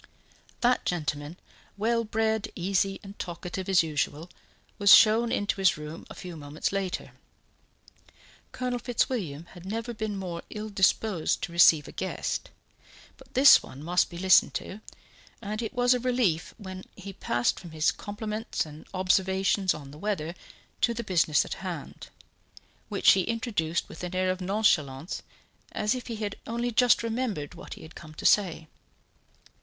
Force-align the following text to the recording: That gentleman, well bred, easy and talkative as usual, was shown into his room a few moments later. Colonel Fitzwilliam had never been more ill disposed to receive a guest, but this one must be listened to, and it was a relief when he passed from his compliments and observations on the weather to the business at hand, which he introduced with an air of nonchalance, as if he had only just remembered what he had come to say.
That 0.61 0.83
gentleman, 0.83 1.37
well 1.77 2.03
bred, 2.03 2.51
easy 2.55 2.99
and 3.03 3.19
talkative 3.19 3.69
as 3.69 3.83
usual, 3.83 4.31
was 4.79 4.95
shown 4.95 5.31
into 5.31 5.57
his 5.57 5.77
room 5.77 6.07
a 6.09 6.15
few 6.15 6.35
moments 6.35 6.71
later. 6.71 7.11
Colonel 8.51 8.79
Fitzwilliam 8.79 9.45
had 9.53 9.63
never 9.63 9.93
been 9.93 10.17
more 10.17 10.41
ill 10.49 10.69
disposed 10.69 11.43
to 11.43 11.51
receive 11.51 11.87
a 11.87 11.91
guest, 11.91 12.49
but 13.15 13.35
this 13.35 13.61
one 13.61 13.83
must 13.83 14.09
be 14.09 14.17
listened 14.17 14.55
to, 14.55 14.81
and 15.39 15.61
it 15.61 15.71
was 15.71 15.93
a 15.93 15.99
relief 15.99 16.55
when 16.57 16.83
he 16.95 17.13
passed 17.13 17.59
from 17.59 17.69
his 17.69 17.91
compliments 17.91 18.65
and 18.65 18.87
observations 18.95 19.71
on 19.71 19.91
the 19.91 19.99
weather 19.99 20.33
to 20.81 20.95
the 20.95 21.03
business 21.03 21.45
at 21.45 21.53
hand, 21.61 22.07
which 22.89 23.11
he 23.11 23.21
introduced 23.21 23.87
with 23.87 24.03
an 24.03 24.15
air 24.15 24.31
of 24.31 24.41
nonchalance, 24.41 25.21
as 25.73 25.93
if 25.93 26.07
he 26.07 26.15
had 26.15 26.37
only 26.47 26.71
just 26.71 27.03
remembered 27.03 27.53
what 27.53 27.75
he 27.75 27.83
had 27.83 27.93
come 27.93 28.15
to 28.15 28.25
say. 28.25 28.67